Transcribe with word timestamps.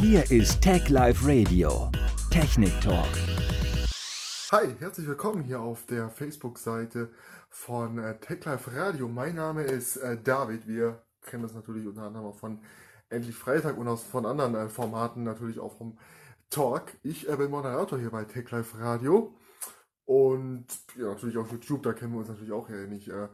Hier 0.00 0.30
ist 0.30 0.62
Tech 0.62 0.88
Live 0.90 1.26
Radio. 1.26 1.90
Technik 2.30 2.72
Talk. 2.80 3.08
Hi, 4.52 4.68
herzlich 4.78 5.08
willkommen 5.08 5.42
hier 5.42 5.60
auf 5.60 5.86
der 5.86 6.08
Facebook-Seite 6.08 7.10
von 7.50 7.98
äh, 7.98 8.16
Tech 8.20 8.44
Live 8.44 8.68
Radio. 8.72 9.08
Mein 9.08 9.34
Name 9.34 9.64
ist 9.64 9.96
äh, 9.96 10.16
David. 10.22 10.68
Wir 10.68 11.02
kennen 11.22 11.42
das 11.42 11.52
natürlich 11.52 11.84
unter 11.84 12.02
anderem 12.02 12.26
auch 12.26 12.36
von 12.36 12.60
Endlich 13.08 13.34
Freitag 13.34 13.76
und 13.76 13.88
aus, 13.88 14.04
von 14.04 14.24
anderen 14.24 14.54
äh, 14.54 14.68
Formaten 14.68 15.24
natürlich 15.24 15.58
auch 15.58 15.76
vom 15.76 15.98
Talk. 16.48 16.92
Ich 17.02 17.28
äh, 17.28 17.36
bin 17.36 17.50
Moderator 17.50 17.98
hier 17.98 18.10
bei 18.10 18.24
Tech 18.24 18.48
Live 18.52 18.78
Radio. 18.78 19.34
Und 20.04 20.66
ja, 20.96 21.08
natürlich 21.08 21.36
auf 21.38 21.50
YouTube, 21.50 21.82
da 21.82 21.92
kennen 21.92 22.12
wir 22.12 22.20
uns 22.20 22.28
natürlich 22.28 22.52
auch 22.52 22.70
ähnlich. 22.70 23.08
Äh, 23.08 23.28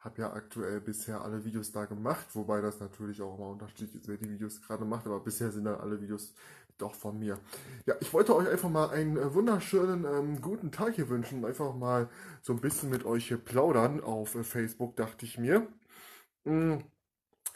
habe 0.00 0.22
ja 0.22 0.32
aktuell 0.32 0.80
bisher 0.80 1.20
alle 1.20 1.44
Videos 1.44 1.72
da 1.72 1.84
gemacht, 1.84 2.26
wobei 2.34 2.60
das 2.60 2.80
natürlich 2.80 3.20
auch 3.20 3.36
immer 3.36 3.48
unterschiedlich 3.50 3.94
ist, 3.94 4.08
wer 4.08 4.16
die 4.16 4.30
Videos 4.30 4.62
gerade 4.62 4.84
macht, 4.84 5.06
aber 5.06 5.20
bisher 5.20 5.50
sind 5.50 5.64
dann 5.64 5.80
alle 5.80 6.00
Videos 6.00 6.34
doch 6.78 6.94
von 6.94 7.18
mir. 7.18 7.38
Ja, 7.86 7.94
ich 8.00 8.12
wollte 8.12 8.34
euch 8.36 8.48
einfach 8.48 8.70
mal 8.70 8.90
einen 8.90 9.16
äh, 9.16 9.34
wunderschönen 9.34 10.04
ähm, 10.04 10.40
guten 10.40 10.70
Tag 10.70 10.94
hier 10.94 11.08
wünschen, 11.08 11.44
einfach 11.44 11.74
mal 11.74 12.08
so 12.42 12.52
ein 12.52 12.60
bisschen 12.60 12.90
mit 12.90 13.04
euch 13.04 13.28
hier 13.28 13.38
plaudern 13.38 14.00
auf 14.00 14.34
äh, 14.36 14.44
Facebook, 14.44 14.96
dachte 14.96 15.26
ich 15.26 15.38
mir. 15.38 15.66
Mm, 16.44 16.76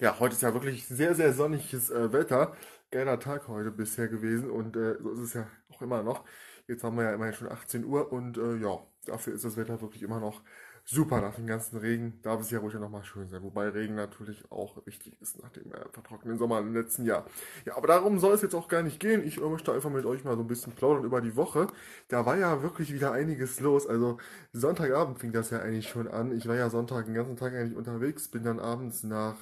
ja, 0.00 0.18
heute 0.18 0.34
ist 0.34 0.42
ja 0.42 0.52
wirklich 0.54 0.86
sehr, 0.88 1.14
sehr 1.14 1.32
sonniges 1.32 1.90
äh, 1.90 2.12
Wetter. 2.12 2.56
Geiler 2.90 3.20
Tag 3.20 3.48
heute 3.48 3.70
bisher 3.70 4.08
gewesen 4.08 4.50
und 4.50 4.76
äh, 4.76 4.96
so 5.00 5.10
ist 5.12 5.20
es 5.20 5.34
ja 5.34 5.46
auch 5.70 5.82
immer 5.82 6.02
noch. 6.02 6.24
Jetzt 6.66 6.84
haben 6.84 6.96
wir 6.96 7.04
ja 7.04 7.14
immerhin 7.14 7.34
schon 7.34 7.48
18 7.48 7.84
Uhr 7.84 8.12
und 8.12 8.36
äh, 8.38 8.56
ja, 8.56 8.78
dafür 9.06 9.34
ist 9.34 9.44
das 9.44 9.56
Wetter 9.56 9.80
wirklich 9.80 10.02
immer 10.02 10.20
noch 10.20 10.42
super 10.84 11.20
nach 11.20 11.34
dem 11.36 11.46
ganzen 11.46 11.78
Regen. 11.78 12.20
Darf 12.22 12.40
es 12.40 12.50
ja 12.50 12.58
ruhig 12.58 12.74
noch 12.74 12.90
mal 12.90 13.04
schön 13.04 13.28
sein. 13.28 13.42
Wobei 13.42 13.68
Regen 13.68 13.94
natürlich 13.94 14.50
auch 14.50 14.84
wichtig 14.86 15.20
ist 15.20 15.42
nach 15.42 15.50
dem 15.50 15.72
äh, 15.72 15.88
vertrockneten 15.92 16.38
Sommer 16.38 16.58
im 16.58 16.74
letzten 16.74 17.04
Jahr. 17.04 17.26
Ja, 17.64 17.76
aber 17.76 17.86
darum 17.88 18.18
soll 18.18 18.34
es 18.34 18.42
jetzt 18.42 18.54
auch 18.54 18.68
gar 18.68 18.82
nicht 18.82 19.00
gehen. 19.00 19.24
Ich 19.24 19.40
möchte 19.40 19.72
einfach 19.72 19.90
mit 19.90 20.04
euch 20.04 20.24
mal 20.24 20.36
so 20.36 20.42
ein 20.42 20.48
bisschen 20.48 20.72
plaudern 20.74 21.04
über 21.04 21.20
die 21.20 21.36
Woche. 21.36 21.66
Da 22.08 22.26
war 22.26 22.36
ja 22.36 22.62
wirklich 22.62 22.92
wieder 22.92 23.12
einiges 23.12 23.60
los. 23.60 23.86
Also 23.86 24.18
Sonntagabend 24.52 25.18
fing 25.18 25.32
das 25.32 25.50
ja 25.50 25.60
eigentlich 25.60 25.88
schon 25.88 26.08
an. 26.08 26.36
Ich 26.36 26.46
war 26.48 26.56
ja 26.56 26.70
Sonntag 26.70 27.06
den 27.06 27.14
ganzen 27.14 27.36
Tag 27.36 27.54
eigentlich 27.54 27.76
unterwegs, 27.76 28.28
bin 28.28 28.44
dann 28.44 28.58
abends 28.58 29.02
nach 29.04 29.36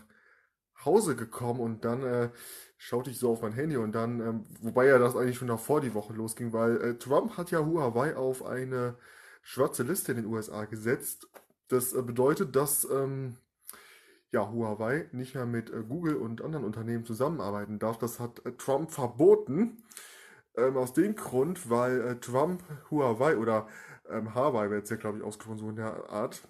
Hause 0.84 1.16
gekommen 1.16 1.60
und 1.60 1.84
dann 1.84 2.02
äh, 2.02 2.30
schaute 2.78 3.10
ich 3.10 3.18
so 3.18 3.30
auf 3.30 3.42
mein 3.42 3.52
Handy 3.52 3.76
und 3.76 3.92
dann, 3.92 4.20
ähm, 4.20 4.46
wobei 4.60 4.86
ja 4.86 4.98
das 4.98 5.16
eigentlich 5.16 5.36
schon 5.36 5.48
davor 5.48 5.80
die 5.80 5.94
Woche 5.94 6.14
losging, 6.14 6.52
weil 6.52 6.76
äh, 6.80 6.94
Trump 6.98 7.36
hat 7.36 7.50
ja 7.50 7.64
Huawei 7.64 8.16
auf 8.16 8.44
eine 8.44 8.96
schwarze 9.50 9.82
Liste 9.82 10.12
in 10.12 10.18
den 10.18 10.26
USA 10.26 10.64
gesetzt. 10.64 11.28
Das 11.66 11.92
äh, 11.92 12.02
bedeutet, 12.02 12.54
dass 12.54 12.84
ähm, 12.84 13.36
ja, 14.30 14.48
Huawei 14.48 15.08
nicht 15.10 15.34
mehr 15.34 15.44
mit 15.44 15.70
äh, 15.70 15.82
Google 15.82 16.14
und 16.16 16.40
anderen 16.40 16.64
Unternehmen 16.64 17.04
zusammenarbeiten 17.04 17.80
darf. 17.80 17.98
Das 17.98 18.20
hat 18.20 18.46
äh, 18.46 18.52
Trump 18.52 18.92
verboten. 18.92 19.82
Ähm, 20.56 20.76
aus 20.76 20.92
dem 20.92 21.16
Grund, 21.16 21.68
weil 21.68 22.00
äh, 22.00 22.20
Trump 22.20 22.62
Huawei 22.90 23.36
oder 23.36 23.66
ähm, 24.08 24.34
Hawaii 24.34 24.70
wird 24.70 24.84
es 24.84 24.90
ja, 24.90 24.96
glaube 24.96 25.18
ich, 25.18 25.24
ausgesprochen, 25.24 25.58
so 25.58 25.70
in 25.70 25.76
der 25.76 26.08
Art. 26.10 26.46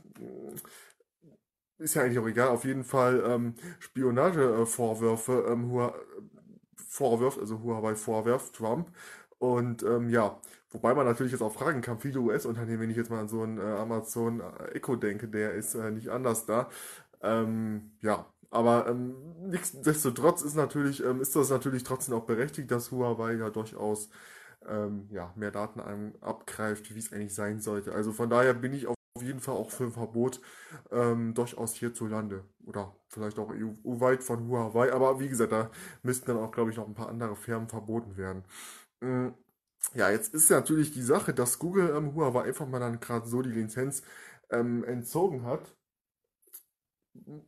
Ist 1.78 1.94
ja 1.94 2.02
eigentlich 2.02 2.18
auch 2.18 2.28
egal. 2.28 2.48
Auf 2.48 2.64
jeden 2.64 2.84
Fall 2.84 3.22
ähm, 3.26 3.54
Spionagevorwürfe 3.78 5.46
ähm, 5.48 5.90
vorwirft, 6.76 7.38
also 7.38 7.62
Huawei 7.62 7.94
vorwirft 7.94 8.56
Trump. 8.56 8.90
Und 9.38 9.82
ähm, 9.84 10.10
ja, 10.10 10.38
Wobei 10.72 10.94
man 10.94 11.06
natürlich 11.06 11.32
jetzt 11.32 11.42
auch 11.42 11.52
fragen 11.52 11.80
kann, 11.80 11.98
viele 11.98 12.20
US-Unternehmen, 12.20 12.80
wenn 12.80 12.90
ich 12.90 12.96
jetzt 12.96 13.10
mal 13.10 13.20
an 13.20 13.28
so 13.28 13.42
einen 13.42 13.58
äh, 13.58 13.62
Amazon 13.62 14.40
äh, 14.40 14.76
Echo 14.76 14.96
denke, 14.96 15.28
der 15.28 15.54
ist 15.54 15.74
äh, 15.74 15.90
nicht 15.90 16.08
anders 16.10 16.46
da. 16.46 16.68
Ähm, 17.22 17.90
ja, 18.00 18.26
aber 18.50 18.86
ähm, 18.88 19.14
nichtsdestotrotz 19.48 20.42
ist 20.42 20.54
natürlich, 20.54 21.04
ähm, 21.04 21.20
ist 21.20 21.34
das 21.34 21.50
natürlich 21.50 21.82
trotzdem 21.82 22.14
auch 22.14 22.24
berechtigt, 22.24 22.70
dass 22.70 22.92
Huawei 22.92 23.34
ja 23.34 23.50
durchaus 23.50 24.10
ähm, 24.68 25.08
ja, 25.10 25.32
mehr 25.36 25.50
Daten 25.50 25.80
abgreift, 26.20 26.94
wie 26.94 26.98
es 26.98 27.12
eigentlich 27.12 27.34
sein 27.34 27.60
sollte. 27.60 27.92
Also 27.92 28.12
von 28.12 28.30
daher 28.30 28.54
bin 28.54 28.72
ich 28.72 28.86
auf 28.86 28.96
jeden 29.20 29.41
Fall 29.41 29.54
auch 29.54 29.70
für 29.70 29.84
ein 29.84 29.92
Verbot 29.92 30.41
ähm, 30.92 31.34
durchaus 31.34 31.75
hierzulande 31.75 32.44
oder 32.66 32.94
vielleicht 33.08 33.38
auch 33.38 33.50
EU-weit 33.50 34.22
von 34.22 34.48
Huawei. 34.48 34.92
Aber 34.92 35.19
wie 35.20 35.28
gesagt, 35.28 35.52
da 35.52 35.70
müssten 36.02 36.26
dann 36.26 36.38
auch, 36.38 36.52
glaube 36.52 36.70
ich, 36.70 36.76
noch 36.76 36.87
ein 36.87 36.94
paar 36.94 37.08
andere 37.08 37.37
Firmen 37.37 37.69
verboten 37.69 38.16
werden. 38.16 38.44
Mhm 39.00 39.34
ja, 39.94 40.10
jetzt 40.10 40.34
ist 40.34 40.50
natürlich 40.50 40.92
die 40.92 41.02
Sache, 41.02 41.34
dass 41.34 41.58
Google 41.58 41.94
ähm, 41.96 42.14
Huawei 42.14 42.44
einfach 42.44 42.66
mal 42.68 42.80
dann 42.80 43.00
gerade 43.00 43.28
so 43.28 43.42
die 43.42 43.50
Lizenz 43.50 44.02
ähm, 44.50 44.84
entzogen 44.84 45.44
hat. 45.44 45.74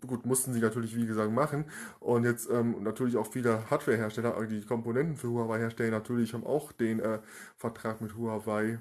Gut, 0.06 0.26
mussten 0.26 0.52
sie 0.52 0.60
natürlich, 0.60 0.96
wie 0.96 1.06
gesagt, 1.06 1.30
machen. 1.32 1.64
Und 2.00 2.24
jetzt 2.24 2.50
ähm, 2.50 2.82
natürlich 2.82 3.16
auch 3.16 3.26
viele 3.28 3.70
Hardware-Hersteller, 3.70 4.46
die 4.46 4.62
Komponenten 4.64 5.16
für 5.16 5.28
Huawei 5.30 5.58
herstellen, 5.60 5.92
natürlich 5.92 6.34
haben 6.34 6.44
auch 6.44 6.72
den 6.72 6.98
äh, 7.00 7.20
Vertrag 7.56 8.00
mit 8.00 8.16
Huawei 8.16 8.80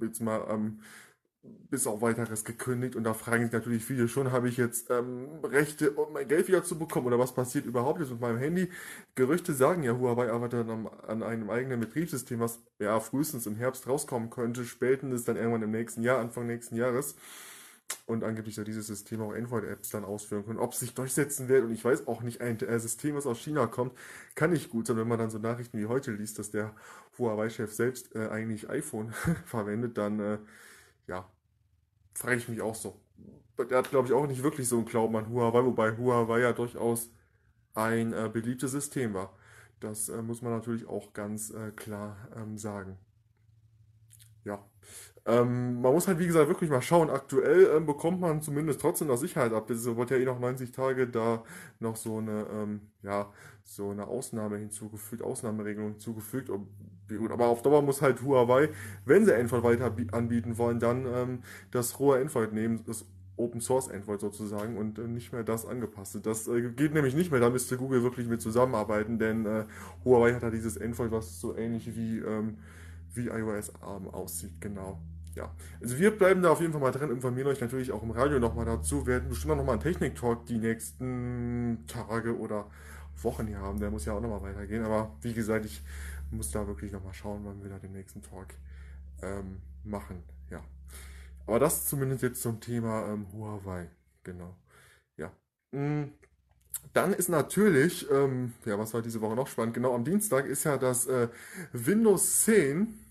jetzt 0.00 0.20
mal 0.20 0.46
ähm, 0.48 0.80
bis 1.42 1.86
auf 1.86 2.00
weiteres 2.00 2.44
gekündigt 2.44 2.96
und 2.96 3.04
da 3.04 3.14
fragen 3.14 3.44
sich 3.44 3.52
natürlich 3.52 3.84
viele 3.84 4.08
schon, 4.08 4.32
habe 4.32 4.48
ich 4.48 4.56
jetzt 4.56 4.90
ähm, 4.90 5.28
Rechte, 5.44 5.92
um 5.92 6.12
mein 6.12 6.26
Geld 6.26 6.48
wieder 6.48 6.64
zu 6.64 6.78
bekommen 6.78 7.06
oder 7.06 7.18
was 7.18 7.34
passiert 7.34 7.66
überhaupt 7.66 8.00
jetzt 8.00 8.10
mit 8.10 8.20
meinem 8.20 8.38
Handy? 8.38 8.70
Gerüchte 9.14 9.54
sagen 9.54 9.82
ja, 9.82 9.96
Huawei 9.96 10.30
arbeitet 10.30 10.68
an, 10.68 10.88
an 11.06 11.22
einem 11.22 11.50
eigenen 11.50 11.80
Betriebssystem, 11.80 12.40
was 12.40 12.60
ja 12.78 12.98
frühestens 13.00 13.46
im 13.46 13.56
Herbst 13.56 13.86
rauskommen 13.86 14.30
könnte, 14.30 14.64
spätestens 14.64 15.24
dann 15.24 15.36
irgendwann 15.36 15.62
im 15.62 15.70
nächsten 15.70 16.02
Jahr, 16.02 16.18
Anfang 16.18 16.46
nächsten 16.46 16.76
Jahres. 16.76 17.14
Und 18.06 18.22
angeblich 18.22 18.54
soll 18.54 18.64
dieses 18.64 18.86
System 18.86 19.22
auch 19.22 19.34
Android-Apps 19.34 19.90
dann 19.90 20.04
ausführen 20.04 20.44
können. 20.44 20.58
Ob 20.58 20.72
es 20.72 20.80
sich 20.80 20.94
durchsetzen 20.94 21.48
wird, 21.48 21.64
und 21.64 21.72
ich 21.72 21.84
weiß 21.84 22.06
auch 22.06 22.22
nicht, 22.22 22.40
ein 22.42 22.58
System, 22.80 23.14
was 23.14 23.26
aus 23.26 23.38
China 23.38 23.66
kommt, 23.66 23.92
kann 24.34 24.50
nicht 24.50 24.70
gut 24.70 24.86
sein, 24.86 24.98
wenn 24.98 25.08
man 25.08 25.18
dann 25.18 25.30
so 25.30 25.38
Nachrichten 25.38 25.78
wie 25.78 25.86
heute 25.86 26.12
liest, 26.12 26.38
dass 26.38 26.50
der 26.50 26.74
Huawei-Chef 27.18 27.72
selbst 27.72 28.14
äh, 28.14 28.28
eigentlich 28.28 28.68
iPhone 28.68 29.12
verwendet, 29.46 29.96
dann 29.96 30.20
äh, 30.20 30.38
ja, 31.08 31.30
frage 32.14 32.36
ich 32.38 32.48
mich 32.48 32.62
auch 32.62 32.74
so. 32.74 33.00
Der 33.58 33.78
hat, 33.78 33.90
glaube 33.90 34.08
ich, 34.08 34.14
auch 34.14 34.26
nicht 34.26 34.42
wirklich 34.42 34.68
so 34.68 34.78
einen 34.78 34.86
Glauben 34.86 35.16
an 35.16 35.28
Huawei, 35.30 35.64
wobei 35.64 35.96
Huawei 35.96 36.40
ja 36.40 36.52
durchaus 36.52 37.10
ein 37.74 38.12
äh, 38.14 38.30
beliebtes 38.32 38.72
System 38.72 39.14
war. 39.14 39.36
Das 39.80 40.08
äh, 40.10 40.22
muss 40.22 40.42
man 40.42 40.52
natürlich 40.52 40.86
auch 40.86 41.12
ganz 41.14 41.50
äh, 41.50 41.72
klar 41.72 42.16
ähm, 42.36 42.58
sagen. 42.58 42.98
Ja. 44.44 44.64
Ähm, 45.28 45.82
man 45.82 45.92
muss 45.92 46.08
halt, 46.08 46.18
wie 46.18 46.26
gesagt, 46.26 46.48
wirklich 46.48 46.70
mal 46.70 46.80
schauen. 46.80 47.10
Aktuell 47.10 47.70
ähm, 47.76 47.84
bekommt 47.84 48.18
man 48.20 48.40
zumindest 48.40 48.80
trotzdem 48.80 49.08
noch 49.08 49.18
Sicherheit 49.18 49.52
ab. 49.52 49.66
Das 49.66 49.84
wird 49.84 50.10
ja 50.10 50.16
eh 50.16 50.24
noch 50.24 50.40
90 50.40 50.72
Tage 50.72 51.06
da 51.06 51.44
noch 51.80 51.96
so 51.96 52.16
eine, 52.16 52.46
ähm, 52.50 52.80
ja, 53.02 53.30
so 53.62 53.90
eine 53.90 54.06
Ausnahme 54.06 54.56
hinzugefügt, 54.56 55.22
Ausnahmeregelung 55.22 55.90
hinzugefügt. 55.90 56.50
Aber 57.30 57.46
auf 57.48 57.60
Dauer 57.62 57.82
muss 57.82 58.00
halt 58.00 58.22
Huawei, 58.22 58.70
wenn 59.04 59.26
sie 59.26 59.34
Android 59.34 59.62
weiter 59.62 59.94
anbieten 60.12 60.56
wollen, 60.56 60.80
dann 60.80 61.06
ähm, 61.06 61.42
das 61.72 62.00
rohe 62.00 62.18
Android 62.18 62.54
nehmen, 62.54 62.82
das 62.86 63.04
Open 63.36 63.60
Source 63.60 63.90
Android 63.90 64.20
sozusagen 64.20 64.78
und 64.78 64.98
äh, 64.98 65.06
nicht 65.06 65.32
mehr 65.32 65.44
das 65.44 65.66
angepasste. 65.66 66.20
Das 66.20 66.48
äh, 66.48 66.70
geht 66.70 66.94
nämlich 66.94 67.14
nicht 67.14 67.30
mehr, 67.30 67.40
da 67.40 67.50
müsste 67.50 67.76
Google 67.76 68.02
wirklich 68.02 68.26
mit 68.28 68.40
zusammenarbeiten, 68.40 69.18
denn 69.18 69.44
äh, 69.44 69.64
Huawei 70.06 70.32
hat 70.32 70.42
da 70.42 70.50
dieses 70.50 70.80
Android, 70.80 71.12
was 71.12 71.38
so 71.38 71.54
ähnlich 71.54 71.94
wie, 71.94 72.18
ähm, 72.18 72.58
wie 73.14 73.28
iOS 73.28 73.74
ARM 73.82 74.08
aussieht, 74.08 74.60
genau. 74.60 74.98
Ja, 75.38 75.52
also 75.80 75.98
wir 76.00 76.10
bleiben 76.10 76.42
da 76.42 76.50
auf 76.50 76.60
jeden 76.60 76.72
Fall 76.72 76.82
mal 76.82 76.90
dran, 76.90 77.12
informieren 77.12 77.46
euch 77.46 77.60
natürlich 77.60 77.92
auch 77.92 78.02
im 78.02 78.10
Radio 78.10 78.40
nochmal 78.40 78.64
dazu, 78.64 79.06
wir 79.06 79.14
werden 79.14 79.28
bestimmt 79.28 79.52
auch 79.52 79.56
nochmal 79.56 79.74
einen 79.74 79.82
Technik-Talk 79.84 80.46
die 80.46 80.58
nächsten 80.58 81.84
Tage 81.86 82.36
oder 82.36 82.68
Wochen 83.22 83.46
hier 83.46 83.60
haben, 83.60 83.78
der 83.78 83.92
muss 83.92 84.04
ja 84.04 84.14
auch 84.14 84.20
nochmal 84.20 84.42
weitergehen, 84.42 84.84
aber 84.84 85.16
wie 85.20 85.32
gesagt, 85.32 85.64
ich 85.64 85.80
muss 86.32 86.50
da 86.50 86.66
wirklich 86.66 86.90
nochmal 86.90 87.14
schauen, 87.14 87.42
wann 87.44 87.62
wir 87.62 87.70
da 87.70 87.78
den 87.78 87.92
nächsten 87.92 88.20
Talk 88.20 88.48
ähm, 89.22 89.60
machen. 89.84 90.24
Ja. 90.50 90.60
Aber 91.46 91.60
das 91.60 91.86
zumindest 91.86 92.22
jetzt 92.24 92.42
zum 92.42 92.58
Thema 92.60 93.06
ähm, 93.06 93.26
Huawei. 93.32 93.88
Genau. 94.24 94.56
Ja. 95.16 95.30
Mm. 95.70 96.10
Dann 96.92 97.12
ist 97.12 97.28
natürlich, 97.28 98.10
ähm, 98.10 98.54
ja, 98.64 98.78
was 98.78 98.92
war 98.92 99.02
diese 99.02 99.20
Woche 99.20 99.36
noch 99.36 99.46
spannend? 99.46 99.74
Genau, 99.74 99.94
am 99.94 100.04
Dienstag 100.04 100.46
ist 100.46 100.64
ja 100.64 100.78
das 100.78 101.06
äh, 101.06 101.28
Windows 101.72 102.44
10 102.44 103.07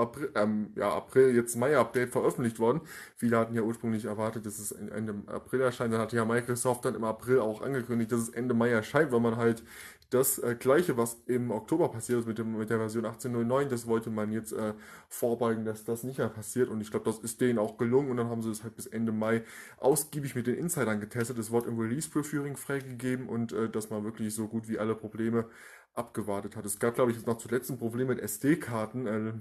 April, 0.00 0.30
ähm, 0.34 0.72
ja, 0.76 0.90
April, 0.92 1.34
jetzt 1.34 1.56
Mai-Update 1.56 2.10
veröffentlicht 2.10 2.58
worden. 2.58 2.80
Viele 3.16 3.38
hatten 3.38 3.54
ja 3.54 3.62
ursprünglich 3.62 4.04
erwartet, 4.04 4.46
dass 4.46 4.58
es 4.58 4.72
Ende 4.72 5.14
April 5.26 5.60
erscheint. 5.60 5.92
Dann 5.92 6.00
hat 6.00 6.12
ja 6.12 6.24
Microsoft 6.24 6.84
dann 6.84 6.94
im 6.94 7.04
April 7.04 7.40
auch 7.40 7.62
angekündigt, 7.62 8.12
dass 8.12 8.20
es 8.20 8.28
Ende 8.30 8.54
Mai 8.54 8.70
erscheint, 8.70 9.12
weil 9.12 9.20
man 9.20 9.36
halt 9.36 9.62
das 10.10 10.38
äh, 10.40 10.56
gleiche, 10.58 10.96
was 10.96 11.18
im 11.26 11.50
Oktober 11.52 11.88
passiert 11.88 12.20
ist 12.20 12.26
mit, 12.26 12.38
dem, 12.38 12.58
mit 12.58 12.68
der 12.68 12.78
Version 12.78 13.06
18.09, 13.06 13.66
das 13.66 13.86
wollte 13.86 14.10
man 14.10 14.32
jetzt 14.32 14.52
äh, 14.52 14.74
vorbeugen, 15.08 15.64
dass 15.64 15.84
das 15.84 16.02
nicht 16.02 16.18
mehr 16.18 16.28
passiert. 16.28 16.68
Und 16.68 16.80
ich 16.80 16.90
glaube, 16.90 17.04
das 17.04 17.20
ist 17.20 17.40
denen 17.40 17.58
auch 17.58 17.78
gelungen. 17.78 18.10
Und 18.10 18.16
dann 18.16 18.28
haben 18.28 18.42
sie 18.42 18.50
es 18.50 18.64
halt 18.64 18.74
bis 18.74 18.86
Ende 18.86 19.12
Mai 19.12 19.44
ausgiebig 19.78 20.34
mit 20.34 20.48
den 20.48 20.56
Insidern 20.56 21.00
getestet. 21.00 21.38
Es 21.38 21.52
wurde 21.52 21.68
im 21.68 21.78
Release-Preferring 21.78 22.56
freigegeben 22.56 23.28
und 23.28 23.52
äh, 23.52 23.70
dass 23.70 23.90
man 23.90 24.04
wirklich 24.04 24.34
so 24.34 24.48
gut 24.48 24.68
wie 24.68 24.78
alle 24.78 24.96
Probleme 24.96 25.46
abgewartet 25.94 26.56
hat. 26.56 26.66
Es 26.66 26.78
gab, 26.78 26.94
glaube 26.94 27.10
ich, 27.12 27.16
jetzt 27.16 27.26
noch 27.26 27.38
zuletzt 27.38 27.70
ein 27.70 27.78
Problem 27.78 28.08
mit 28.08 28.18
SD-Karten, 28.18 29.06
äh, 29.06 29.32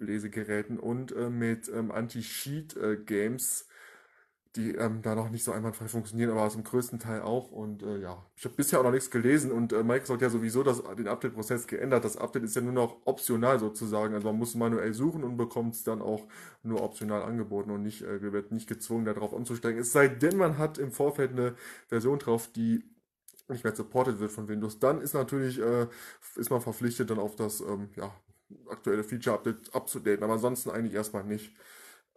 Lesegeräten 0.00 0.78
und 0.78 1.12
äh, 1.12 1.30
mit 1.30 1.68
ähm, 1.68 1.90
Anti-Cheat-Games. 1.90 3.66
die 4.56 4.74
ähm, 4.74 5.00
da 5.02 5.14
noch 5.14 5.30
nicht 5.30 5.44
so 5.44 5.52
einwandfrei 5.52 5.86
funktionieren, 5.86 6.30
aber 6.30 6.48
zum 6.50 6.64
größten 6.64 6.98
Teil 6.98 7.22
auch. 7.22 7.52
Und 7.52 7.84
äh, 7.84 7.98
ja, 7.98 8.26
ich 8.36 8.44
habe 8.44 8.56
bisher 8.56 8.80
auch 8.80 8.84
noch 8.84 8.90
nichts 8.90 9.10
gelesen 9.10 9.52
und 9.52 9.72
äh, 9.72 9.84
Microsoft 9.84 10.16
hat 10.16 10.22
ja 10.22 10.30
sowieso 10.30 10.64
das, 10.64 10.82
den 10.96 11.06
Update-Prozess 11.06 11.68
geändert. 11.68 12.04
Das 12.04 12.16
Update 12.16 12.42
ist 12.42 12.56
ja 12.56 12.62
nur 12.62 12.72
noch 12.72 12.96
optional 13.04 13.60
sozusagen. 13.60 14.14
Also 14.14 14.26
man 14.26 14.36
muss 14.38 14.56
manuell 14.56 14.92
suchen 14.92 15.22
und 15.22 15.36
bekommt 15.36 15.74
es 15.76 15.84
dann 15.84 16.02
auch 16.02 16.26
nur 16.64 16.82
optional 16.82 17.22
angeboten 17.22 17.70
und 17.70 17.82
nicht, 17.82 18.02
äh, 18.02 18.32
wird 18.32 18.50
nicht 18.50 18.68
gezwungen, 18.68 19.04
darauf 19.04 19.32
umzusteigen. 19.32 19.80
Es 19.80 19.92
sei 19.92 20.08
denn, 20.08 20.36
man 20.36 20.58
hat 20.58 20.78
im 20.78 20.90
Vorfeld 20.90 21.30
eine 21.32 21.54
Version 21.88 22.18
drauf, 22.18 22.48
die 22.52 22.84
nicht 23.48 23.64
mehr 23.64 23.74
supported 23.74 24.18
wird 24.20 24.32
von 24.32 24.48
Windows. 24.48 24.78
Dann 24.80 25.00
ist 25.00 25.14
natürlich, 25.14 25.60
äh, 25.60 25.86
ist 26.36 26.50
man 26.50 26.60
verpflichtet, 26.60 27.10
dann 27.10 27.18
auf 27.18 27.36
das 27.36 27.60
ähm, 27.60 27.88
ja, 27.96 28.12
aktuelle 28.68 29.04
Feature-Update 29.04 29.74
abzudaten. 29.74 30.24
Aber 30.24 30.34
ansonsten 30.34 30.70
eigentlich 30.70 30.94
erstmal 30.94 31.24
nicht. 31.24 31.54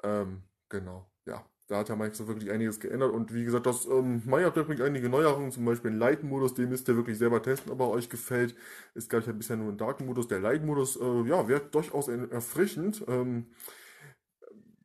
Ähm, 0.03 0.43
genau, 0.69 1.09
ja 1.25 1.45
da 1.67 1.79
hat 1.79 1.89
ja 1.89 1.95
Microsoft 1.95 2.29
wirklich 2.29 2.51
einiges 2.51 2.79
geändert. 2.79 3.11
Und 3.11 3.33
wie 3.33 3.45
gesagt, 3.45 3.65
das 3.65 3.85
ähm, 3.85 4.21
MyUpdate 4.25 4.65
bringt 4.65 4.81
einige 4.81 5.09
Neuerungen, 5.09 5.51
zum 5.51 5.65
Beispiel 5.65 5.91
einen 5.91 5.99
Light-Modus, 5.99 6.53
den 6.53 6.69
müsst 6.69 6.87
ihr 6.87 6.95
wirklich 6.95 7.17
selber 7.17 7.41
testen, 7.41 7.71
ob 7.71 7.79
er 7.79 7.89
euch 7.89 8.09
gefällt. 8.09 8.55
Ist, 8.93 9.09
glaube 9.09 9.21
ich, 9.21 9.27
ja 9.27 9.33
bisher 9.33 9.55
nur 9.55 9.71
ein 9.71 9.77
Dark-Modus. 9.77 10.27
Der 10.27 10.39
Light-Modus, 10.39 10.97
äh, 10.97 11.23
ja, 11.27 11.47
wird 11.47 11.73
durchaus 11.73 12.07
erfrischend. 12.07 13.03
Ähm, 13.07 13.47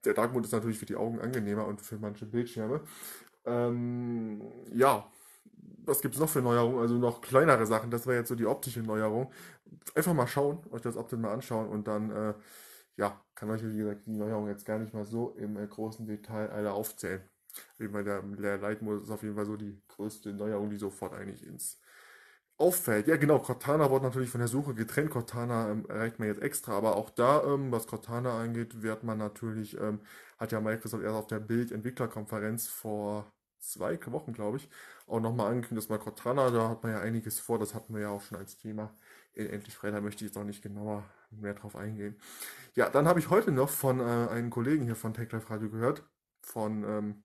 der 0.05 0.15
Dark-Modus 0.15 0.49
ist 0.49 0.53
natürlich 0.53 0.79
für 0.79 0.87
die 0.87 0.97
Augen 0.97 1.21
angenehmer 1.21 1.67
und 1.67 1.81
für 1.81 1.99
manche 1.99 2.27
Bildschirme. 2.27 2.81
Ähm, 3.45 4.43
ja, 4.73 5.11
was 5.89 6.01
gibt 6.03 6.15
es 6.15 6.21
noch 6.21 6.29
für 6.29 6.43
Neuerungen? 6.43 6.81
Also 6.81 6.97
noch 6.97 7.21
kleinere 7.21 7.67
Sachen. 7.67 7.91
Das 7.91 8.07
war 8.07 8.15
jetzt 8.15 8.29
so 8.29 8.35
die 8.35 8.47
optische 8.47 8.81
Neuerung. 8.81 9.33
Einfach 9.95 10.15
mal 10.15 10.27
schauen, 10.27 10.61
euch 10.71 10.83
das 10.83 10.97
Update 10.97 11.21
mal 11.21 11.33
anschauen 11.33 11.69
und 11.69 11.89
dann 11.89 12.11
äh, 12.11 12.35
ja, 12.97 13.21
kann 13.35 13.51
euch, 13.51 13.63
wie 13.65 13.77
gesagt, 13.79 14.07
die 14.07 14.17
Neuerung 14.17 14.49
jetzt 14.49 14.67
gar 14.67 14.79
nicht 14.79 14.95
mal 14.95 15.05
so 15.05 15.31
im 15.39 15.57
äh, 15.57 15.67
großen 15.67 16.07
Detail 16.07 16.51
alle 16.51 16.73
aufzählen. 16.73 17.23
Weil 17.79 18.05
der, 18.05 18.23
der 18.23 18.59
Light-Modus 18.59 19.05
ist 19.05 19.11
auf 19.11 19.23
jeden 19.23 19.37
Fall 19.37 19.47
so 19.47 19.57
die 19.57 19.81
größte 19.89 20.33
Neuerung, 20.33 20.71
die 20.71 20.77
sofort 20.77 21.15
eigentlich 21.15 21.47
ins 21.47 21.81
auffällt. 22.59 23.07
Ja, 23.09 23.17
genau, 23.17 23.39
Cortana 23.39 23.91
wurde 23.91 24.05
natürlich 24.07 24.31
von 24.31 24.41
der 24.41 24.49
Suche 24.49 24.75
getrennt. 24.75 25.11
Cortana 25.11 25.71
ähm, 25.71 25.87
erreicht 25.89 26.19
man 26.19 26.29
jetzt 26.29 26.43
extra, 26.43 26.73
aber 26.73 26.97
auch 26.97 27.11
da, 27.11 27.43
ähm, 27.45 27.71
was 27.73 27.87
Cortana 27.87 28.39
angeht, 28.41 28.83
wird 28.83 29.05
man 29.05 29.19
natürlich, 29.19 29.79
ähm, 29.81 30.01
hat 30.39 30.53
ja 30.53 30.61
Microsoft 30.61 31.05
erst 31.05 31.17
auf 31.17 31.27
der 31.29 31.41
Bild-Entwicklerkonferenz 31.41 32.69
vor 32.69 33.33
zwei 33.61 33.99
Wochen, 34.07 34.33
glaube 34.33 34.59
ich, 34.59 34.69
auch 35.07 35.21
nochmal 35.21 35.53
angekündigt, 35.53 35.85
dass 35.85 35.89
mal 35.89 36.03
Cortana, 36.03 36.51
da 36.51 36.69
hat 36.69 36.83
man 36.83 36.93
ja 36.93 37.01
einiges 37.01 37.39
vor, 37.41 37.59
das 37.59 37.75
hatten 37.75 37.95
wir 37.95 38.03
ja 38.03 38.11
auch 38.11 38.23
schon 38.23 38.39
als 38.39 38.57
Thema 38.57 38.95
endlich 39.35 39.75
frei, 39.75 39.91
da 39.91 40.01
möchte 40.01 40.25
ich 40.25 40.31
jetzt 40.31 40.39
auch 40.39 40.45
nicht 40.45 40.63
genauer 40.63 41.05
mehr 41.31 41.55
drauf 41.55 41.77
eingehen. 41.77 42.17
Ja, 42.75 42.89
dann 42.89 43.07
habe 43.07 43.21
ich 43.21 43.31
heute 43.31 43.53
noch 43.53 43.71
von 43.71 44.01
äh, 44.01 44.03
einem 44.03 44.51
Kollegen 44.51 44.85
hier 44.85 44.97
von 44.97 45.15
TechLife 45.15 45.51
Radio 45.51 45.71
gehört, 45.71 46.03
von 46.43 46.85
ähm, 46.85 47.23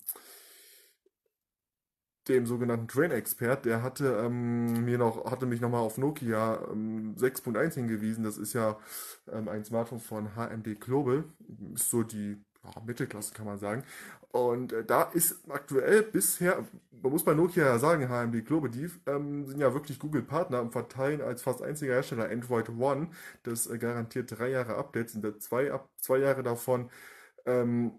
dem 2.27 2.45
sogenannten 2.45 2.87
Train 2.87 3.11
Expert, 3.11 3.65
der 3.65 3.83
hatte 3.83 4.21
ähm, 4.23 4.85
mir 4.85 4.97
noch, 4.97 5.29
hatte 5.29 5.45
mich 5.45 5.59
nochmal 5.59 5.81
auf 5.81 5.97
Nokia 5.97 6.65
ähm, 6.71 7.15
6.1 7.17 7.73
hingewiesen. 7.73 8.23
Das 8.23 8.37
ist 8.37 8.53
ja 8.53 8.77
ähm, 9.31 9.49
ein 9.49 9.65
Smartphone 9.65 9.99
von 9.99 10.35
HMD 10.35 10.79
Global. 10.79 11.25
Ist 11.73 11.89
so 11.89 12.03
die 12.03 12.41
ja, 12.63 12.81
Mittelklasse, 12.85 13.33
kann 13.33 13.45
man 13.45 13.59
sagen. 13.59 13.83
Und 14.31 14.73
äh, 14.73 14.83
da 14.83 15.03
ist 15.03 15.49
aktuell 15.49 16.03
bisher, 16.03 16.65
man 16.91 17.11
muss 17.11 17.23
bei 17.23 17.33
Nokia 17.33 17.65
ja 17.65 17.79
sagen, 17.79 18.09
HMD 18.09 18.45
Global, 18.45 18.69
die 18.69 18.89
ähm, 19.05 19.45
sind 19.47 19.59
ja 19.59 19.73
wirklich 19.73 19.99
Google-Partner 19.99 20.61
und 20.61 20.71
verteilen 20.71 21.21
als 21.21 21.41
fast 21.43 21.61
einziger 21.61 21.93
Hersteller 21.93 22.29
Android 22.29 22.69
One. 22.69 23.09
Das 23.43 23.67
äh, 23.67 23.77
garantiert 23.77 24.37
drei 24.37 24.49
Jahre 24.49 24.75
Updates, 24.75 25.13
sind 25.13 25.43
zwei, 25.43 25.71
ab, 25.71 25.89
zwei 25.99 26.17
Jahre 26.19 26.43
davon 26.43 26.89
ähm, 27.45 27.91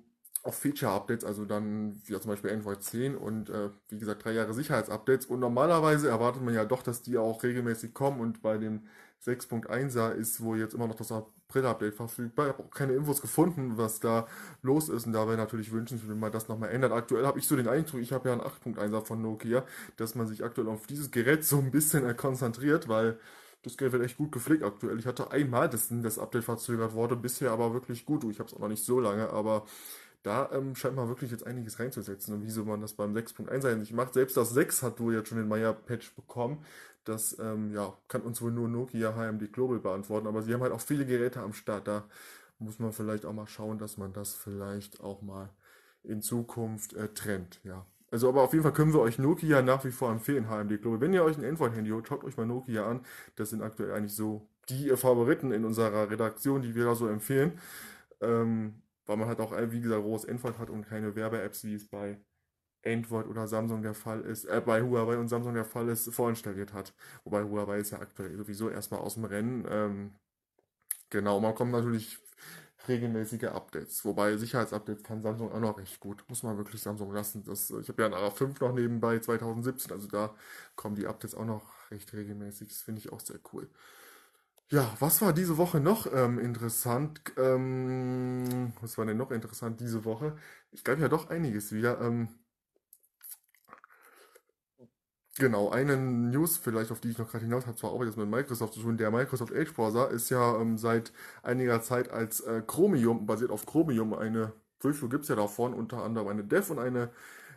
auch 0.43 0.55
Feature-Updates, 0.55 1.25
also 1.25 1.45
dann 1.45 2.01
wie 2.05 2.19
zum 2.21 2.31
Beispiel 2.31 2.51
Android 2.51 2.83
10 2.83 3.17
und 3.17 3.51
äh, 3.51 3.71
wie 3.89 3.99
gesagt 3.99 4.25
drei 4.25 4.33
Jahre 4.33 4.55
Sicherheitsupdates. 4.55 5.27
Und 5.27 5.41
normalerweise 5.41 6.09
erwartet 6.09 6.43
man 6.43 6.55
ja 6.55 6.65
doch, 6.65 6.83
dass 6.83 7.03
die 7.03 7.17
auch 7.17 7.43
regelmäßig 7.43 7.95
kommen 7.95 8.21
und 8.21 8.43
bei 8.43 8.59
dem 8.59 8.87
6.1er 9.25 10.13
ist 10.13 10.43
wohl 10.43 10.59
jetzt 10.59 10.75
immer 10.75 10.87
noch 10.87 10.97
das 10.97 11.13
April-Update 11.55 11.95
verfügbar. 11.95 12.47
Ich 12.47 12.53
habe 12.55 12.65
auch 12.65 12.71
keine 12.71 12.95
Infos 12.95 13.21
gefunden, 13.21 13.77
was 13.77 14.01
da 14.01 14.27
los 14.63 14.89
ist. 14.89 15.07
Und 15.07 15.13
da 15.13 15.27
wäre 15.27 15.37
natürlich 15.37 15.73
wünschenswert, 15.73 16.11
wenn 16.11 16.19
man 16.19 16.33
das 16.33 16.49
nochmal 16.49 16.71
ändert. 16.71 16.93
Aktuell 16.93 17.27
habe 17.27 17.39
ich 17.39 17.47
so 17.47 17.57
den 17.57 17.69
Eindruck, 17.69 18.01
ich 18.01 18.13
habe 18.13 18.29
ja 18.29 18.35
einen 18.35 18.43
8.1er 18.43 19.05
von 19.05 19.23
Nokia, 19.23 19.65
dass 19.97 20.15
man 20.15 20.27
sich 20.27 20.45
aktuell 20.45 20.69
auf 20.69 20.87
dieses 20.87 21.11
Gerät 21.11 21.45
so 21.45 21.59
ein 21.59 21.71
bisschen 21.71 22.17
konzentriert, 22.17 22.89
weil 22.89 23.19
das 23.63 23.77
Gerät 23.77 23.93
wird 23.93 24.05
echt 24.05 24.19
gut 24.19 24.33
gepflegt 24.33 24.63
aktuell. 24.63 24.99
Ich 24.99 25.07
hatte 25.07 25.31
einmal, 25.31 25.69
dass 25.69 25.89
das 25.91 26.19
Update 26.19 26.45
verzögert 26.45 26.93
wurde, 26.93 27.17
bisher 27.17 27.51
aber 27.51 27.73
wirklich 27.73 28.05
gut. 28.05 28.25
Ich 28.25 28.39
habe 28.39 28.49
es 28.49 28.55
auch 28.55 28.61
noch 28.61 28.69
nicht 28.69 28.85
so 28.85 29.01
lange, 29.01 29.31
aber 29.31 29.65
da 30.23 30.51
ähm, 30.53 30.75
scheint 30.75 30.97
man 30.97 31.09
wirklich 31.09 31.31
jetzt 31.31 31.47
einiges 31.47 31.79
reinzusetzen 31.79 32.35
und 32.35 32.43
wieso 32.45 32.65
man 32.65 32.81
das 32.81 32.95
beim 32.95 33.15
6.1 33.15 33.77
nicht 33.77 33.93
macht. 33.93 34.15
Selbst 34.15 34.37
das 34.37 34.51
6 34.51 34.83
hat 34.83 34.99
wohl 34.99 35.15
jetzt 35.15 35.29
schon 35.29 35.39
den 35.39 35.49
Maya-Patch 35.49 36.15
bekommen. 36.15 36.65
Das 37.05 37.39
ähm, 37.39 37.73
ja, 37.73 37.93
kann 38.09 38.23
uns 38.23 38.41
wohl 38.41 38.53
nur 38.53 38.69
Nokia 38.69 39.15
HMD 39.15 39.53
Global 39.53 39.79
beantworten, 39.79 40.27
aber 40.27 40.43
sie 40.43 40.55
haben 40.55 40.63
halt 40.63 40.73
auch 40.73 40.81
viele 40.81 41.07
Geräte 41.07 41.41
am 41.41 41.53
Start. 41.53 41.87
Da 41.87 42.05
muss 42.59 42.79
man 42.79 42.93
vielleicht 42.93 43.27
auch 43.27 43.33
mal 43.33 43.47
schauen, 43.47 43.79
dass 43.79 43.97
man 43.97 44.13
das 44.13 44.35
vielleicht 44.35 45.01
auch 45.01 45.23
mal 45.23 45.51
in 46.03 46.23
Zukunft 46.23 46.95
äh, 46.95 47.09
trennt. 47.09 47.61
Ja. 47.65 47.87
Also 48.11 48.29
aber 48.29 48.43
auf 48.43 48.53
jeden 48.53 48.63
Fall 48.63 48.73
können 48.73 48.93
wir 48.93 49.01
euch 49.01 49.19
Nokia 49.19 49.61
nach 49.63 49.85
wie 49.85 49.91
vor 49.91 50.11
empfehlen, 50.11 50.49
HMD 50.49 50.81
Global. 50.81 51.01
Wenn 51.01 51.13
ihr 51.13 51.25
euch 51.25 51.37
ein 51.37 51.45
Android-Handy 51.45 51.91
holt, 51.91 52.07
schaut 52.07 52.25
euch 52.25 52.37
mal 52.37 52.47
Nokia 52.47 52.89
an. 52.89 53.01
Das 53.37 53.51
sind 53.51 53.63
aktuell 53.63 53.93
eigentlich 53.93 54.15
so 54.15 54.49
die 54.69 54.89
Favoriten 54.91 55.53
in 55.53 55.65
unserer 55.65 56.11
Redaktion, 56.11 56.63
die 56.63 56.75
wir 56.75 56.85
da 56.85 56.95
so 56.95 57.09
empfehlen. 57.09 57.59
Ähm, 58.21 58.83
weil 59.07 59.17
man 59.17 59.29
halt 59.29 59.41
auch, 59.41 59.53
wie 59.53 59.81
gesagt, 59.81 60.03
rohes 60.03 60.27
Android 60.27 60.59
hat 60.59 60.71
und 60.71 60.87
keine 60.87 61.15
Werbe-Apps, 61.15 61.65
wie 61.65 61.75
es 61.75 61.87
bei 61.87 62.19
Android 62.87 63.27
oder 63.27 63.49
Samsung 63.49 63.83
der 63.83 63.95
Fall 63.95 64.23
ist, 64.23 64.45
äh, 64.47 64.63
bei 64.65 64.83
Huawei 64.83 65.19
und 65.19 65.29
Samsung 65.29 65.55
der 65.55 65.65
Fall 65.65 65.89
ist, 65.89 66.13
vorinstalliert 66.15 66.73
hat. 66.73 66.95
Wobei 67.25 67.43
Huawei 67.45 67.79
ist 67.79 67.91
ja 67.91 68.01
aktuell 68.01 68.37
sowieso 68.37 68.71
erstmal 68.71 69.01
aus 69.01 69.15
dem 69.15 69.25
Rennen. 69.25 69.67
Ähm, 69.71 70.13
genau, 71.11 71.41
man 71.41 71.55
kommt 71.55 71.73
natürlich 71.73 72.19
regelmäßige 72.89 73.45
Updates. 73.45 74.05
Wobei 74.05 74.37
Sicherheitsupdates 74.37 75.03
kann 75.05 75.23
Samsung 75.23 75.53
auch 75.53 75.61
noch 75.61 75.79
recht 75.79 76.01
gut. 76.01 76.25
Muss 76.29 76.43
man 76.43 76.57
wirklich 76.59 76.83
Samsung 76.83 77.13
lassen. 77.13 77.45
Das, 77.45 77.71
ich 77.71 77.89
habe 77.89 78.03
ja 78.03 78.09
ein 78.09 78.15
A5 78.15 78.61
noch 78.61 78.75
nebenbei 78.75 79.19
2017, 79.21 79.93
also 79.93 80.09
da 80.09 80.35
kommen 80.77 80.97
die 80.97 81.07
Updates 81.07 81.35
auch 81.35 81.47
noch 81.47 81.91
recht 81.91 82.13
regelmäßig. 82.13 82.69
Das 82.69 82.83
finde 82.83 83.01
ich 83.01 83.13
auch 83.13 83.21
sehr 83.21 83.41
cool. 83.53 83.69
Ja, 84.71 84.95
was 84.99 85.21
war 85.23 85.33
diese 85.33 85.57
Woche 85.59 85.79
noch 85.81 86.07
ähm, 86.13 86.39
interessant? 86.39 87.21
Ähm, 87.37 88.73
was 88.81 88.97
war 88.99 89.07
denn 89.07 89.17
noch 89.17 89.31
interessant 89.31 89.81
diese 89.81 90.05
Woche? 90.05 90.37
Ich 90.73 90.83
gab 90.85 90.99
ja 90.99 91.09
doch 91.09 91.29
einiges 91.31 91.73
wieder. 91.73 92.01
Ähm, 92.01 92.29
genau, 95.39 95.71
eine 95.71 95.97
News 95.97 96.57
vielleicht, 96.57 96.91
auf 96.93 97.01
die 97.01 97.11
ich 97.11 97.19
noch 97.19 97.31
gerade 97.31 97.45
hinaus 97.45 97.67
habe, 97.67 97.77
zwar 97.77 97.93
auch 97.93 98.05
jetzt 98.05 98.17
mit 98.17 98.29
Microsoft 98.29 98.75
zu 98.75 98.81
tun. 98.81 98.97
Der 98.97 99.11
Microsoft 99.11 99.53
Edge 99.53 99.73
Browser 99.73 100.11
ist 100.11 100.31
ja 100.31 100.61
ähm, 100.61 100.79
seit 100.79 101.13
einiger 101.43 101.83
Zeit 101.83 102.11
als 102.11 102.41
äh, 102.41 102.63
Chromium, 102.67 103.27
basiert 103.27 103.51
auf 103.51 103.67
Chromium, 103.67 104.15
eine 104.15 104.53
Preview 104.81 105.09
gibt 105.09 105.23
es 105.23 105.29
ja 105.29 105.37
davon, 105.37 105.73
unter 105.75 106.03
anderem 106.03 106.29
eine 106.29 106.45
Dev 106.45 106.71
und 106.71 106.79
eine 106.79 107.11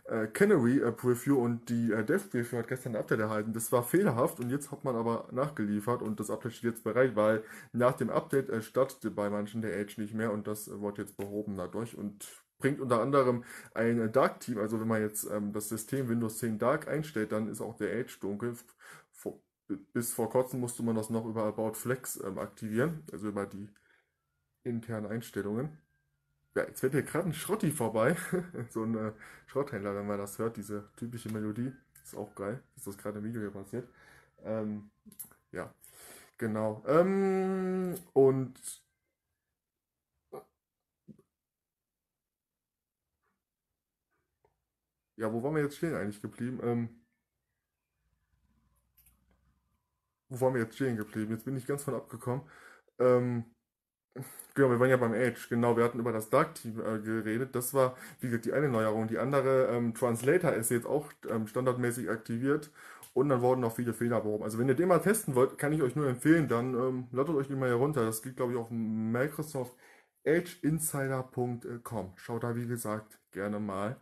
äh, 0.05 0.27
Canary 0.27 0.79
äh, 0.79 0.91
Preview 0.91 1.37
und 1.37 1.69
die 1.69 1.91
äh, 1.91 2.03
Dev 2.05 2.29
Preview 2.29 2.57
hat 2.57 2.67
gestern 2.69 2.95
ein 2.95 3.01
Update 3.01 3.19
erhalten. 3.19 3.53
Das 3.53 3.71
war 3.71 3.83
fehlerhaft 3.83 4.39
und 4.39 4.49
jetzt 4.49 4.71
hat 4.71 4.83
man 4.85 4.95
aber 4.95 5.27
nachgeliefert 5.31 6.01
und 6.01 6.19
das 6.19 6.29
Update 6.29 6.53
steht 6.53 6.71
jetzt 6.71 6.83
bereit, 6.83 7.15
weil 7.15 7.43
nach 7.73 7.93
dem 7.93 8.09
Update 8.09 8.49
äh, 8.49 8.61
startete 8.61 9.11
bei 9.11 9.29
manchen 9.29 9.61
der 9.61 9.77
Edge 9.77 9.99
nicht 10.01 10.13
mehr 10.13 10.31
und 10.31 10.47
das 10.47 10.67
äh, 10.67 10.79
wurde 10.79 11.01
jetzt 11.01 11.17
behoben 11.17 11.57
dadurch 11.57 11.97
und 11.97 12.25
bringt 12.59 12.79
unter 12.79 13.01
anderem 13.01 13.43
ein 13.73 13.99
äh, 13.99 14.09
Dark 14.09 14.39
Team. 14.39 14.57
Also 14.57 14.79
wenn 14.79 14.87
man 14.87 15.01
jetzt 15.01 15.25
ähm, 15.29 15.53
das 15.53 15.69
System 15.69 16.09
Windows 16.09 16.39
10 16.39 16.59
Dark 16.59 16.87
einstellt, 16.87 17.31
dann 17.31 17.47
ist 17.49 17.61
auch 17.61 17.75
der 17.77 17.93
Edge 17.93 18.17
dunkel. 18.19 18.55
Vor, 19.11 19.39
bis 19.93 20.13
vor 20.13 20.29
kurzem 20.29 20.59
musste 20.59 20.83
man 20.83 20.95
das 20.95 21.09
noch 21.09 21.25
über 21.25 21.43
About 21.43 21.73
Flex 21.73 22.19
ähm, 22.23 22.37
aktivieren, 22.39 23.03
also 23.11 23.27
über 23.29 23.45
die 23.45 23.69
internen 24.63 25.07
Einstellungen. 25.07 25.77
Ja, 26.55 26.63
jetzt 26.63 26.81
wird 26.81 26.93
hier 26.93 27.03
gerade 27.03 27.29
ein 27.29 27.33
Schrotti 27.33 27.71
vorbei. 27.71 28.15
so 28.71 28.83
ein 28.83 28.95
äh, 28.95 29.11
Schrotthändler, 29.47 29.95
wenn 29.95 30.07
man 30.07 30.17
das 30.17 30.39
hört, 30.39 30.57
diese 30.57 30.89
typische 30.95 31.29
Melodie. 31.29 31.71
Ist 32.03 32.15
auch 32.15 32.33
geil, 32.35 32.63
dass 32.75 32.85
das 32.85 32.97
gerade 32.97 33.19
im 33.19 33.25
Video 33.25 33.41
hier 33.41 33.51
passiert. 33.51 33.87
Ähm, 34.43 34.89
ja, 35.51 35.73
genau. 36.37 36.83
Ähm, 36.87 37.95
und 38.13 38.59
ja, 45.17 45.31
wo 45.33 45.43
waren 45.43 45.55
wir 45.55 45.63
jetzt 45.63 45.77
stehen 45.77 45.95
eigentlich 45.95 46.21
geblieben? 46.21 46.59
Ähm, 46.63 46.89
wo 50.29 50.39
waren 50.41 50.53
wir 50.53 50.61
jetzt 50.61 50.75
stehen 50.75 50.97
geblieben? 50.97 51.31
Jetzt 51.33 51.45
bin 51.45 51.57
ich 51.57 51.65
ganz 51.67 51.83
von 51.83 51.95
abgekommen. 51.95 52.41
Ähm, 52.99 53.45
Genau, 54.55 54.69
wir 54.71 54.79
waren 54.79 54.89
ja 54.89 54.97
beim 54.97 55.13
Edge. 55.13 55.41
Genau, 55.49 55.77
wir 55.77 55.83
hatten 55.83 55.99
über 55.99 56.11
das 56.11 56.29
Dark 56.29 56.55
Team 56.55 56.79
äh, 56.79 56.99
geredet. 56.99 57.55
Das 57.55 57.73
war, 57.73 57.95
wie 58.19 58.27
gesagt, 58.27 58.45
die 58.45 58.53
eine 58.53 58.69
Neuerung. 58.69 59.07
Die 59.07 59.17
andere, 59.19 59.67
ähm, 59.67 59.93
Translator 59.93 60.53
ist 60.53 60.71
jetzt 60.71 60.85
auch 60.87 61.11
ähm, 61.29 61.47
standardmäßig 61.47 62.09
aktiviert 62.09 62.71
und 63.13 63.29
dann 63.29 63.41
wurden 63.41 63.61
noch 63.61 63.75
viele 63.75 63.93
Fehler 63.93 64.21
behoben. 64.21 64.43
Also 64.43 64.57
wenn 64.57 64.67
ihr 64.67 64.75
den 64.75 64.87
mal 64.87 64.99
testen 64.99 65.35
wollt, 65.35 65.57
kann 65.57 65.73
ich 65.73 65.81
euch 65.81 65.95
nur 65.95 66.07
empfehlen, 66.07 66.47
dann 66.47 66.73
ähm, 66.73 67.07
ladet 67.11 67.35
euch 67.35 67.47
den 67.47 67.59
mal 67.59 67.69
herunter. 67.69 68.05
Das 68.05 68.21
geht, 68.21 68.35
glaube 68.37 68.53
ich, 68.53 68.57
auf 68.57 68.69
Microsoft 68.71 69.75
edgeinsider.com. 70.23 72.13
Schaut 72.17 72.43
da, 72.43 72.55
wie 72.55 72.67
gesagt, 72.67 73.19
gerne 73.31 73.59
mal 73.59 73.97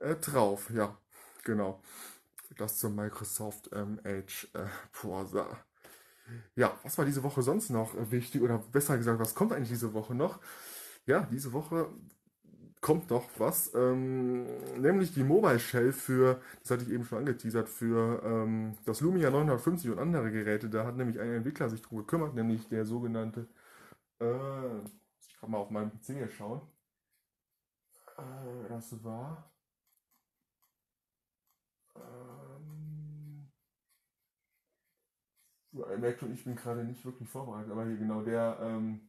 äh, 0.00 0.16
drauf. 0.16 0.70
Ja, 0.70 0.96
genau. 1.44 1.80
Das 2.56 2.78
zur 2.78 2.90
Microsoft 2.90 3.70
ähm, 3.72 4.00
Edge 4.04 4.48
äh, 4.54 4.66
Browser. 4.92 5.58
Ja, 6.56 6.78
was 6.82 6.98
war 6.98 7.04
diese 7.04 7.22
Woche 7.22 7.42
sonst 7.42 7.70
noch 7.70 7.94
wichtig? 8.10 8.42
Oder 8.42 8.58
besser 8.58 8.96
gesagt, 8.98 9.20
was 9.20 9.34
kommt 9.34 9.52
eigentlich 9.52 9.70
diese 9.70 9.94
Woche 9.94 10.14
noch? 10.14 10.40
Ja, 11.06 11.26
diese 11.30 11.52
Woche 11.52 11.88
kommt 12.80 13.10
noch 13.10 13.28
was, 13.38 13.74
ähm, 13.74 14.46
nämlich 14.80 15.12
die 15.12 15.24
Mobile 15.24 15.58
Shell 15.58 15.92
für, 15.92 16.40
das 16.60 16.70
hatte 16.70 16.84
ich 16.84 16.90
eben 16.90 17.04
schon 17.04 17.18
angeteasert, 17.18 17.68
für 17.68 18.22
ähm, 18.24 18.76
das 18.84 19.00
Lumia 19.00 19.30
950 19.30 19.90
und 19.90 19.98
andere 19.98 20.30
Geräte. 20.30 20.68
Da 20.70 20.86
hat 20.86 20.96
nämlich 20.96 21.18
ein 21.20 21.32
Entwickler 21.32 21.68
sich 21.68 21.82
drum 21.82 21.98
gekümmert, 21.98 22.34
nämlich 22.34 22.68
der 22.68 22.84
sogenannte, 22.84 23.48
äh, 24.20 24.78
ich 25.28 25.36
kann 25.40 25.50
mal 25.50 25.58
auf 25.58 25.70
meinem 25.70 25.90
PC 25.92 26.06
hier 26.14 26.28
schauen. 26.28 26.62
Äh, 28.16 28.68
das 28.68 29.02
war, 29.04 29.50
ähm, 35.72 36.00
merkt 36.00 36.20
schon, 36.20 36.32
ich 36.32 36.44
bin 36.44 36.56
gerade 36.56 36.84
nicht 36.84 37.04
wirklich 37.04 37.28
vorbereitet, 37.28 37.70
aber 37.70 37.84
hier 37.86 37.96
genau 37.96 38.22
der, 38.22 38.58
ähm, 38.60 39.08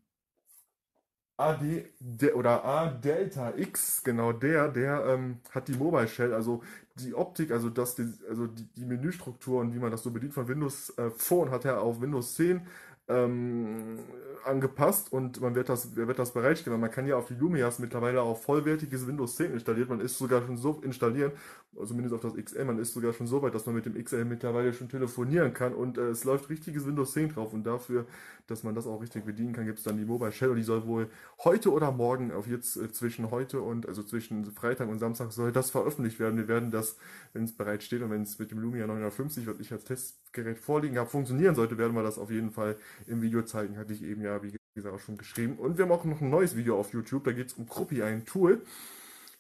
AD 1.39 1.85
der, 1.99 2.35
oder 2.35 2.65
A 2.65 2.89
Delta 2.89 3.53
X, 3.55 4.03
genau 4.03 4.33
der, 4.33 4.67
der 4.67 5.05
ähm, 5.05 5.37
hat 5.51 5.69
die 5.69 5.73
Mobile 5.73 6.07
Shell, 6.07 6.33
also 6.33 6.61
die 6.95 7.13
Optik, 7.13 7.51
also 7.51 7.69
das, 7.69 7.95
die, 7.95 8.11
also 8.27 8.47
die, 8.47 8.65
die 8.73 8.85
Menüstruktur 8.85 9.61
und 9.61 9.73
wie 9.73 9.79
man 9.79 9.89
das 9.89 10.03
so 10.03 10.11
bedient 10.11 10.33
von 10.33 10.49
Windows 10.49 10.89
äh, 10.97 11.09
Phone 11.09 11.49
hat 11.49 11.63
er 11.63 11.81
auf 11.81 12.01
Windows 12.01 12.35
10 12.35 12.67
ähm, 13.09 13.99
angepasst 14.45 15.11
und 15.11 15.41
man 15.41 15.55
wird 15.55 15.69
das, 15.69 15.95
wird 15.95 16.19
das 16.19 16.33
bereitstellen. 16.33 16.79
Man 16.79 16.91
kann 16.91 17.07
ja 17.07 17.17
auf 17.17 17.27
die 17.27 17.33
Lumias 17.33 17.79
mittlerweile 17.79 18.21
auch 18.21 18.37
vollwertiges 18.37 19.07
Windows 19.07 19.35
10 19.35 19.53
installiert. 19.53 19.89
Man 19.89 19.99
ist 19.99 20.17
sogar 20.17 20.41
schon 20.45 20.57
so 20.57 20.79
installieren, 20.83 21.31
also 21.73 21.87
zumindest 21.87 22.15
auf 22.15 22.21
das 22.21 22.35
XL, 22.35 22.65
man 22.65 22.79
ist 22.79 22.93
sogar 22.93 23.13
schon 23.13 23.27
so 23.27 23.41
weit, 23.41 23.53
dass 23.53 23.65
man 23.65 23.75
mit 23.75 23.85
dem 23.85 24.01
XL 24.01 24.25
mittlerweile 24.25 24.73
schon 24.73 24.89
telefonieren 24.89 25.53
kann 25.53 25.73
und 25.73 25.97
äh, 25.97 26.09
es 26.09 26.23
läuft 26.23 26.49
richtiges 26.49 26.85
Windows 26.85 27.13
10 27.13 27.29
drauf 27.29 27.53
und 27.53 27.63
dafür, 27.63 28.05
dass 28.47 28.63
man 28.63 28.75
das 28.75 28.87
auch 28.87 29.01
richtig 29.01 29.25
bedienen 29.25 29.53
kann, 29.53 29.65
gibt 29.65 29.79
es 29.79 29.83
dann 29.83 29.97
die 29.97 30.05
Mobile 30.05 30.31
Shell 30.31 30.49
und 30.49 30.57
die 30.57 30.63
soll 30.63 30.85
wohl 30.87 31.09
heute 31.43 31.71
oder 31.71 31.91
morgen, 31.91 32.31
auf 32.31 32.47
jetzt 32.47 32.77
äh, 32.77 32.91
zwischen 32.91 33.31
heute 33.31 33.61
und, 33.61 33.87
also 33.87 34.03
zwischen 34.03 34.45
Freitag 34.45 34.89
und 34.89 34.99
Samstag 34.99 35.31
soll 35.31 35.51
das 35.51 35.69
veröffentlicht 35.69 36.19
werden. 36.19 36.37
Wir 36.37 36.47
werden 36.47 36.71
das, 36.71 36.97
wenn 37.33 37.43
es 37.43 37.55
bereit 37.55 37.83
steht 37.83 38.01
und 38.01 38.09
wenn 38.09 38.23
es 38.23 38.39
mit 38.39 38.51
dem 38.51 38.59
Lumia 38.59 38.87
950, 38.87 39.47
was 39.47 39.59
ich 39.59 39.71
als 39.71 39.83
Testgerät 40.29 40.59
vorliegen 40.59 40.97
habe, 40.97 41.09
funktionieren 41.09 41.55
sollte, 41.55 41.77
werden 41.77 41.93
wir 41.93 42.03
das 42.03 42.17
auf 42.17 42.29
jeden 42.29 42.51
Fall 42.51 42.75
im 43.07 43.21
Video 43.21 43.41
zeigen. 43.43 43.77
Hatte 43.77 43.93
ich 43.93 44.03
eben 44.03 44.21
ja, 44.21 44.41
wie 44.43 44.55
gesagt, 44.75 44.95
auch 44.95 44.99
schon 44.99 45.17
geschrieben. 45.17 45.57
Und 45.57 45.77
wir 45.77 45.85
haben 45.85 45.91
auch 45.91 46.05
noch 46.05 46.21
ein 46.21 46.29
neues 46.29 46.55
Video 46.55 46.79
auf 46.79 46.93
YouTube, 46.93 47.23
da 47.23 47.31
geht 47.31 47.47
es 47.47 47.53
um 47.53 47.67
Kruppi, 47.67 48.03
ein 48.03 48.25
Tool, 48.25 48.61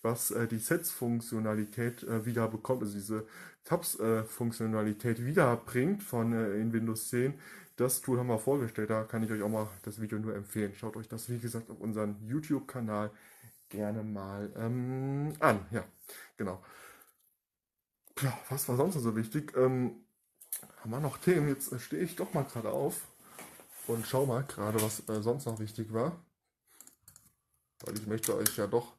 was 0.01 0.31
äh, 0.31 0.47
die 0.47 0.57
Sets-Funktionalität 0.57 2.03
äh, 2.03 2.25
wieder 2.25 2.47
bekommt, 2.47 2.81
also 2.81 2.93
diese 2.93 3.25
Tabs-Funktionalität 3.65 5.19
äh, 5.19 5.25
wiederbringt 5.25 6.03
von 6.03 6.33
äh, 6.33 6.55
in 6.55 6.73
Windows 6.73 7.09
10. 7.09 7.33
Das 7.75 8.01
Tool 8.01 8.17
haben 8.19 8.27
wir 8.27 8.39
vorgestellt, 8.39 8.89
da 8.89 9.03
kann 9.03 9.23
ich 9.23 9.31
euch 9.31 9.41
auch 9.41 9.49
mal 9.49 9.67
das 9.83 10.01
Video 10.01 10.19
nur 10.19 10.35
empfehlen. 10.35 10.73
Schaut 10.75 10.97
euch 10.97 11.07
das, 11.07 11.29
wie 11.29 11.39
gesagt, 11.39 11.69
auf 11.69 11.79
unserem 11.79 12.15
YouTube-Kanal 12.27 13.11
gerne 13.69 14.03
mal 14.03 14.51
ähm, 14.57 15.33
an. 15.39 15.65
Ja, 15.71 15.85
genau. 16.35 16.61
Ja, 18.21 18.37
was 18.49 18.67
war 18.67 18.75
sonst 18.75 18.95
noch 18.95 19.01
so 19.01 19.15
wichtig? 19.15 19.53
Ähm, 19.55 19.91
haben 20.81 20.91
wir 20.91 20.99
noch 20.99 21.17
Themen? 21.17 21.47
Jetzt 21.49 21.71
äh, 21.71 21.79
stehe 21.79 22.03
ich 22.03 22.15
doch 22.15 22.33
mal 22.33 22.43
gerade 22.43 22.71
auf 22.71 23.07
und 23.87 24.05
schau 24.05 24.25
mal 24.25 24.43
gerade, 24.43 24.81
was 24.81 25.07
äh, 25.09 25.21
sonst 25.21 25.45
noch 25.45 25.59
wichtig 25.59 25.93
war. 25.93 26.19
Weil 27.81 27.97
ich 27.97 28.07
möchte 28.07 28.35
euch 28.35 28.55
ja 28.57 28.67
doch, 28.67 28.93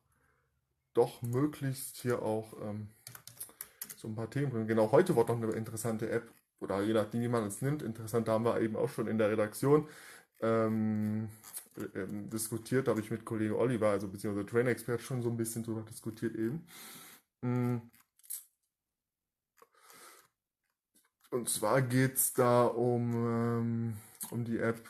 doch 0.95 1.23
möglichst 1.23 1.99
hier 1.99 2.23
auch 2.23 2.53
ähm, 2.63 2.89
so 3.97 4.09
ein 4.09 4.15
paar 4.15 4.31
Themen 4.31 4.51
bringen. 4.51 4.67
Genau, 4.67 4.91
heute 4.93 5.15
wird 5.17 5.29
noch 5.29 5.37
eine 5.37 5.53
interessante 5.53 6.11
App, 6.11 6.31
oder 6.61 6.83
je 6.83 6.93
nachdem, 6.93 7.23
wie 7.23 7.29
man 7.29 7.45
es 7.45 7.63
nimmt, 7.63 7.83
interessant, 7.83 8.29
da 8.29 8.33
haben 8.33 8.45
wir 8.45 8.61
eben 8.61 8.77
auch 8.77 8.89
schon 8.89 9.07
in 9.07 9.19
der 9.19 9.31
Redaktion 9.31 9.87
ähm, 10.41 11.29
äh, 11.77 12.07
diskutiert, 12.07 12.87
da 12.87 12.93
habe 12.93 13.01
ich 13.01 13.11
mit 13.11 13.25
Kollege 13.25 13.59
Oliver, 13.59 13.91
also 13.91 14.09
beziehungsweise 14.09 14.47
Trainer-Expert, 14.47 15.01
schon 15.01 15.23
so 15.23 15.31
ein 15.31 15.37
bisschen 15.37 15.63
drüber 15.63 15.83
diskutiert 15.83 16.35
eben. 16.35 16.67
Mm. 17.43 17.79
Und 21.31 21.49
zwar 21.49 21.83
geht 21.83 22.17
es 22.17 22.33
da 22.33 22.65
um 22.65 23.15
ähm, 23.15 23.97
um 24.31 24.45
die 24.45 24.59
App 24.59 24.81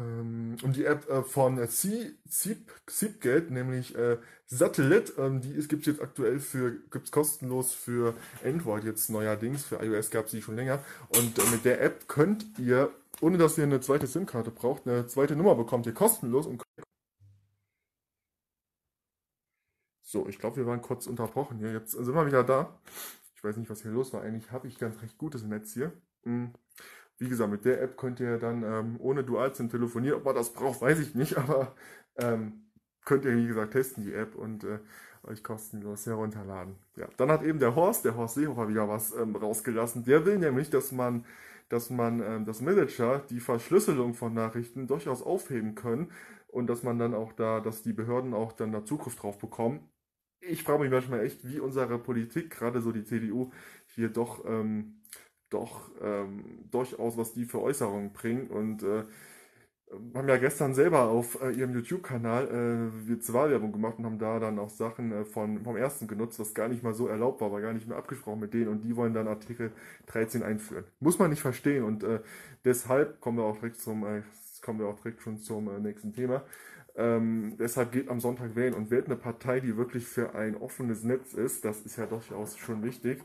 ähm, 0.00 0.56
um 0.62 0.72
die 0.72 0.84
App 0.84 1.08
äh, 1.08 1.22
von 1.22 1.58
äh, 1.58 1.66
Seedgate, 1.66 3.52
nämlich 3.52 3.94
äh, 3.96 4.18
Satellite. 4.46 5.12
Ähm, 5.18 5.40
die 5.40 5.52
gibt 5.68 5.82
es 5.82 5.86
jetzt 5.86 6.00
aktuell 6.00 6.40
für, 6.40 6.72
gibt 6.90 7.12
kostenlos 7.12 7.72
für 7.72 8.14
Android 8.44 8.84
jetzt 8.84 9.10
neuerdings. 9.10 9.64
Für 9.64 9.82
iOS 9.82 10.10
gab 10.10 10.26
es 10.26 10.30
die 10.32 10.42
schon 10.42 10.56
länger. 10.56 10.82
Und 11.16 11.38
äh, 11.38 11.50
mit 11.50 11.64
der 11.64 11.80
App 11.80 12.08
könnt 12.08 12.58
ihr, 12.58 12.90
ohne 13.20 13.38
dass 13.38 13.58
ihr 13.58 13.64
eine 13.64 13.80
zweite 13.80 14.06
SIM-Karte 14.06 14.50
braucht, 14.50 14.86
eine 14.86 15.06
zweite 15.06 15.36
Nummer 15.36 15.54
bekommt 15.54 15.86
ihr 15.86 15.94
kostenlos 15.94 16.46
und 16.46 16.62
so, 20.02 20.26
ich 20.26 20.40
glaube, 20.40 20.56
wir 20.56 20.66
waren 20.66 20.82
kurz 20.82 21.06
unterbrochen 21.06 21.58
hier. 21.58 21.72
Jetzt 21.72 21.92
sind 21.92 22.14
wir 22.14 22.26
wieder 22.26 22.42
da. 22.42 22.80
Ich 23.40 23.44
weiß 23.44 23.56
nicht, 23.56 23.70
was 23.70 23.80
hier 23.80 23.90
los 23.90 24.12
war. 24.12 24.20
Eigentlich 24.20 24.52
habe 24.52 24.68
ich 24.68 24.78
ganz 24.78 25.00
recht 25.00 25.16
gutes 25.16 25.42
Netz 25.44 25.72
hier. 25.72 25.94
Hm. 26.24 26.50
Wie 27.16 27.26
gesagt, 27.26 27.50
mit 27.50 27.64
der 27.64 27.80
App 27.80 27.96
könnt 27.96 28.20
ihr 28.20 28.36
dann 28.36 28.62
ähm, 28.62 28.96
ohne 29.00 29.24
Dual-SIM 29.24 29.70
telefonieren. 29.70 30.18
Ob 30.18 30.26
man 30.26 30.34
das 30.34 30.52
braucht, 30.52 30.82
weiß 30.82 31.00
ich 31.00 31.14
nicht, 31.14 31.38
aber 31.38 31.74
ähm, 32.16 32.66
könnt 33.06 33.24
ihr, 33.24 33.34
wie 33.34 33.46
gesagt, 33.46 33.72
testen, 33.72 34.04
die 34.04 34.12
App 34.12 34.34
und 34.34 34.64
äh, 34.64 34.80
euch 35.22 35.42
kostenlos 35.42 36.04
herunterladen. 36.04 36.76
Ja, 36.96 37.08
dann 37.16 37.30
hat 37.30 37.42
eben 37.42 37.58
der 37.58 37.74
Horst, 37.74 38.04
der 38.04 38.14
Horst 38.14 38.34
Seehofer, 38.34 38.68
wieder 38.68 38.90
was 38.90 39.14
ähm, 39.14 39.34
rausgelassen. 39.34 40.04
Der 40.04 40.26
will 40.26 40.36
nämlich, 40.36 40.68
dass 40.68 40.92
man, 40.92 41.24
dass 41.70 41.88
man 41.88 42.20
ähm, 42.20 42.44
das 42.44 42.60
Manager 42.60 43.20
die 43.30 43.40
Verschlüsselung 43.40 44.12
von 44.12 44.34
Nachrichten 44.34 44.86
durchaus 44.86 45.22
aufheben 45.22 45.74
können 45.74 46.12
und 46.48 46.66
dass 46.66 46.82
man 46.82 46.98
dann 46.98 47.14
auch 47.14 47.32
da, 47.32 47.60
dass 47.60 47.82
die 47.82 47.94
Behörden 47.94 48.34
auch 48.34 48.52
dann 48.52 48.70
da 48.70 48.84
Zugriff 48.84 49.16
drauf 49.16 49.38
bekommen. 49.38 49.88
Ich 50.40 50.62
frage 50.62 50.82
mich 50.82 50.90
manchmal 50.90 51.24
echt, 51.24 51.46
wie 51.46 51.60
unsere 51.60 51.98
Politik, 51.98 52.50
gerade 52.50 52.80
so 52.80 52.92
die 52.92 53.04
CDU, 53.04 53.50
hier 53.94 54.08
doch 54.08 54.44
ähm, 54.46 54.96
doch 55.50 55.90
ähm, 56.00 56.68
durchaus, 56.70 57.16
was 57.18 57.34
die 57.34 57.44
für 57.44 57.60
Äußerungen 57.60 58.12
bringen. 58.12 58.48
Und 58.48 58.82
äh, 58.84 59.04
haben 60.14 60.28
ja 60.28 60.36
gestern 60.36 60.74
selber 60.74 61.02
auf 61.10 61.40
äh, 61.42 61.50
ihrem 61.50 61.72
YouTube-Kanal 61.74 62.48
äh, 62.48 63.08
Virtualwerbung 63.08 63.72
gemacht 63.72 63.98
und 63.98 64.04
haben 64.06 64.18
da 64.18 64.38
dann 64.38 64.58
auch 64.60 64.70
Sachen 64.70 65.10
äh, 65.12 65.24
von, 65.24 65.62
vom 65.64 65.76
ersten 65.76 66.06
genutzt, 66.06 66.38
was 66.38 66.54
gar 66.54 66.68
nicht 66.68 66.82
mal 66.84 66.94
so 66.94 67.08
erlaubt 67.08 67.40
war, 67.40 67.50
war 67.52 67.60
gar 67.60 67.72
nicht 67.72 67.88
mehr 67.88 67.96
abgesprochen 67.98 68.40
mit 68.40 68.54
denen 68.54 68.68
und 68.68 68.82
die 68.82 68.94
wollen 68.96 69.14
dann 69.14 69.26
Artikel 69.28 69.72
13 70.06 70.42
einführen. 70.44 70.84
Muss 71.00 71.18
man 71.18 71.30
nicht 71.30 71.42
verstehen 71.42 71.82
und 71.84 72.04
äh, 72.04 72.20
deshalb 72.64 73.20
kommen 73.20 73.38
wir 73.38 73.44
auch 73.44 73.56
direkt 73.58 73.80
zum, 73.80 74.04
äh, 74.06 74.22
kommen 74.62 74.78
wir 74.78 74.86
auch 74.86 75.00
direkt 75.00 75.22
schon 75.22 75.38
zum 75.38 75.68
äh, 75.68 75.80
nächsten 75.80 76.12
Thema. 76.12 76.44
Ähm, 76.96 77.56
deshalb 77.58 77.92
geht 77.92 78.08
am 78.08 78.20
Sonntag 78.20 78.56
wählen 78.56 78.74
und 78.74 78.90
wählt 78.90 79.06
eine 79.06 79.16
Partei, 79.16 79.60
die 79.60 79.76
wirklich 79.76 80.06
für 80.06 80.34
ein 80.34 80.56
offenes 80.56 81.04
Netz 81.04 81.34
ist. 81.34 81.64
Das 81.64 81.80
ist 81.82 81.96
ja 81.96 82.06
durchaus 82.06 82.56
schon 82.58 82.82
wichtig. 82.82 83.22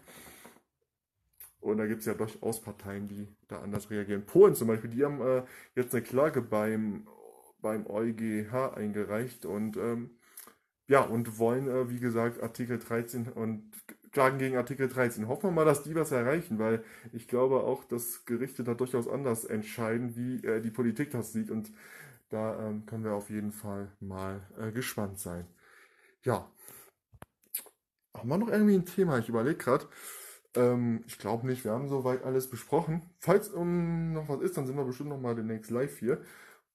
Und 1.59 1.77
da 1.77 1.87
gibt 1.87 2.01
es 2.01 2.05
ja 2.05 2.13
durchaus 2.13 2.61
Parteien, 2.61 3.07
die 3.07 3.27
da 3.47 3.59
anders 3.59 3.89
reagieren. 3.89 4.25
Polen 4.25 4.53
zum 4.53 4.67
Beispiel, 4.67 4.89
die 4.89 5.03
haben 5.03 5.19
äh, 5.21 5.43
jetzt 5.75 5.95
eine 5.95 6.03
Klage 6.03 6.41
beim, 6.41 7.07
beim 7.59 7.87
EuGH 7.87 8.75
eingereicht 8.75 9.45
und 9.45 9.75
ähm, 9.77 10.11
ja, 10.87 11.01
und 11.01 11.39
wollen, 11.39 11.67
äh, 11.67 11.89
wie 11.89 11.99
gesagt, 11.99 12.43
Artikel 12.43 12.77
13 12.77 13.29
und 13.29 13.71
klagen 14.11 14.37
gegen 14.37 14.57
Artikel 14.57 14.87
13. 14.87 15.27
Hoffen 15.27 15.49
wir 15.49 15.51
mal, 15.51 15.65
dass 15.65 15.83
die 15.83 15.95
was 15.95 16.11
erreichen, 16.11 16.59
weil 16.59 16.83
ich 17.11 17.27
glaube 17.27 17.61
auch, 17.63 17.83
dass 17.83 18.25
Gerichte 18.25 18.63
da 18.63 18.73
durchaus 18.73 19.07
anders 19.07 19.43
entscheiden, 19.45 20.15
wie 20.15 20.45
äh, 20.45 20.61
die 20.61 20.71
Politik 20.71 21.09
das 21.11 21.33
sieht. 21.33 21.51
Und 21.51 21.71
da 22.29 22.67
ähm, 22.67 22.85
können 22.85 23.03
wir 23.03 23.13
auf 23.13 23.29
jeden 23.29 23.51
Fall 23.51 23.91
mal 23.99 24.41
äh, 24.59 24.71
gespannt 24.71 25.19
sein. 25.19 25.47
Ja. 26.23 26.49
Haben 28.13 28.29
wir 28.29 28.37
noch 28.37 28.49
irgendwie 28.49 28.75
ein 28.75 28.85
Thema? 28.85 29.19
Ich 29.19 29.29
überlege 29.29 29.57
gerade. 29.57 29.87
Ähm, 30.55 31.03
ich 31.07 31.19
glaube 31.19 31.45
nicht, 31.47 31.65
wir 31.65 31.71
haben 31.71 31.89
soweit 31.89 32.23
alles 32.23 32.49
besprochen. 32.49 33.03
Falls 33.19 33.49
um, 33.49 34.13
noch 34.13 34.29
was 34.29 34.41
ist, 34.41 34.57
dann 34.57 34.65
sind 34.67 34.77
wir 34.77 34.85
bestimmt 34.85 35.09
noch 35.09 35.19
mal 35.19 35.35
demnächst 35.35 35.71
live 35.71 35.97
hier. 35.99 36.21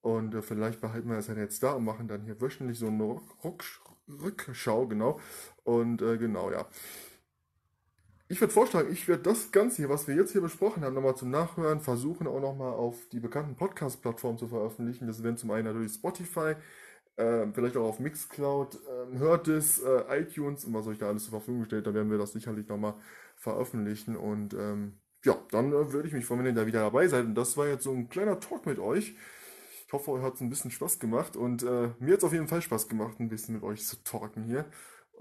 Und 0.03 0.35
äh, 0.35 0.43
vielleicht 0.43 0.81
behalten 0.81 1.09
wir 1.09 1.19
es 1.19 1.27
dann 1.27 1.39
jetzt 1.39 1.63
da 1.63 1.73
und 1.73 1.85
machen 1.85 2.09
dann 2.09 2.23
hier 2.23 2.41
wöchentlich 2.41 2.79
so 2.79 2.87
eine 2.89 3.21
Rückschau, 4.09 4.87
genau. 4.87 5.21
Und 5.65 6.03
äh, 6.03 6.19
genau, 6.19 6.51
ja. 6.51 6.67
Ich 8.31 8.41
würde 8.41 8.53
vorschlagen, 8.53 8.93
ich 8.93 9.09
werde 9.09 9.25
das 9.25 9.51
Ganze 9.51 9.79
hier, 9.79 9.89
was 9.89 10.07
wir 10.07 10.15
jetzt 10.15 10.31
hier 10.31 10.41
besprochen 10.41 10.85
haben, 10.85 10.95
nochmal 10.95 11.17
zum 11.17 11.31
Nachhören 11.31 11.81
versuchen, 11.81 12.29
auch 12.29 12.39
nochmal 12.39 12.75
auf 12.75 13.09
die 13.09 13.19
bekannten 13.19 13.57
Podcast-Plattformen 13.57 14.39
zu 14.39 14.47
veröffentlichen. 14.47 15.09
Das 15.09 15.25
wären 15.25 15.37
zum 15.37 15.51
einen 15.51 15.65
natürlich 15.65 15.95
Spotify, 15.95 16.55
äh, 17.17 17.47
vielleicht 17.53 17.77
auch 17.77 17.89
auf 17.89 17.99
Mixcloud, 17.99 18.77
äh, 18.77 19.19
hört 19.19 19.49
äh, 19.49 20.21
iTunes 20.21 20.65
und 20.65 20.75
was 20.75 20.87
euch 20.87 20.99
da 20.99 21.09
alles 21.09 21.25
zur 21.25 21.33
Verfügung 21.33 21.65
stellt. 21.65 21.89
Da 21.89 21.93
werden 21.93 22.09
wir 22.09 22.19
das 22.19 22.33
sicherlich 22.33 22.69
nochmal 22.69 22.95
veröffentlichen. 23.35 24.15
Und 24.17 24.55
ähm, 24.55 25.01
ja, 25.25 25.37
dann 25.51 25.73
äh, 25.73 25.93
würde 25.93 26.07
ich 26.07 26.15
mich 26.15 26.25
freuen, 26.25 26.45
wenn 26.45 26.55
ihr 26.55 26.61
da 26.61 26.67
wieder 26.67 26.83
dabei 26.83 27.09
seid. 27.09 27.25
Und 27.25 27.35
das 27.35 27.57
war 27.57 27.67
jetzt 27.67 27.83
so 27.83 27.91
ein 27.91 28.11
kleiner 28.11 28.39
Talk 28.39 28.65
mit 28.65 28.79
euch. 28.79 29.17
Ich 29.89 29.93
hoffe, 29.93 30.13
euch 30.13 30.23
hat 30.23 30.35
es 30.35 30.41
ein 30.41 30.51
bisschen 30.51 30.71
Spaß 30.71 31.01
gemacht. 31.01 31.35
Und 31.35 31.65
äh, 31.65 31.89
mir 31.99 32.13
hat 32.13 32.19
es 32.19 32.25
auf 32.25 32.33
jeden 32.33 32.47
Fall 32.47 32.63
Spaß 32.63 32.87
gemacht, 32.87 33.19
ein 33.19 33.29
bisschen 33.29 33.57
mit 33.57 33.65
euch 33.65 33.85
zu 33.85 33.97
talken 34.05 34.45
hier. 34.45 34.67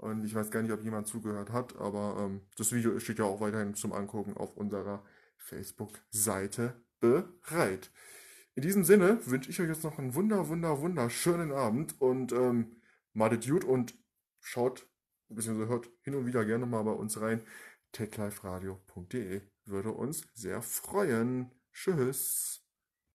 Und 0.00 0.24
ich 0.24 0.34
weiß 0.34 0.50
gar 0.50 0.62
nicht, 0.62 0.72
ob 0.72 0.82
jemand 0.82 1.08
zugehört 1.08 1.52
hat, 1.52 1.76
aber 1.76 2.16
ähm, 2.20 2.40
das 2.56 2.72
Video 2.72 2.98
steht 3.00 3.18
ja 3.18 3.26
auch 3.26 3.42
weiterhin 3.42 3.74
zum 3.74 3.92
Angucken 3.92 4.34
auf 4.34 4.56
unserer 4.56 5.04
Facebook-Seite 5.36 6.74
bereit. 7.00 7.90
In 8.54 8.62
diesem 8.62 8.82
Sinne 8.82 9.20
wünsche 9.26 9.50
ich 9.50 9.60
euch 9.60 9.68
jetzt 9.68 9.84
noch 9.84 9.98
einen 9.98 10.14
wunder, 10.14 10.48
wunder, 10.48 10.80
wunderschönen 10.80 11.52
Abend 11.52 12.00
und 12.00 12.32
ähm, 12.32 12.80
madet 13.12 13.46
gut 13.46 13.62
und 13.62 13.94
schaut, 14.40 14.88
beziehungsweise 15.28 15.68
hört 15.68 15.90
hin 16.00 16.14
und 16.14 16.24
wieder 16.24 16.46
gerne 16.46 16.64
mal 16.64 16.82
bei 16.82 16.92
uns 16.92 17.20
rein. 17.20 17.42
techliferadio.de 17.92 19.42
würde 19.66 19.92
uns 19.92 20.26
sehr 20.32 20.62
freuen. 20.62 21.50
Tschüss. 21.74 22.69